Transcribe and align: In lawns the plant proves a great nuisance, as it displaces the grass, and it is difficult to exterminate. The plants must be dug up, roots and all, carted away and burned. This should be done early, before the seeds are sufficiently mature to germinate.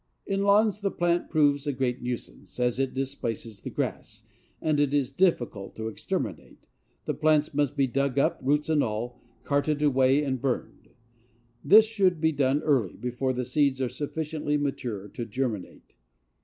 In 0.25 0.41
lawns 0.41 0.81
the 0.81 0.89
plant 0.89 1.29
proves 1.29 1.67
a 1.67 1.73
great 1.73 2.01
nuisance, 2.01 2.59
as 2.59 2.79
it 2.79 2.95
displaces 2.95 3.61
the 3.61 3.69
grass, 3.69 4.23
and 4.59 4.79
it 4.79 4.95
is 4.95 5.11
difficult 5.11 5.75
to 5.75 5.87
exterminate. 5.89 6.65
The 7.05 7.13
plants 7.13 7.53
must 7.53 7.77
be 7.77 7.85
dug 7.85 8.17
up, 8.17 8.39
roots 8.41 8.67
and 8.67 8.83
all, 8.83 9.21
carted 9.43 9.83
away 9.83 10.23
and 10.23 10.41
burned. 10.41 10.89
This 11.63 11.85
should 11.85 12.19
be 12.19 12.31
done 12.31 12.63
early, 12.63 12.95
before 12.97 13.31
the 13.31 13.45
seeds 13.45 13.79
are 13.79 13.89
sufficiently 13.89 14.57
mature 14.57 15.07
to 15.09 15.23
germinate. 15.23 15.93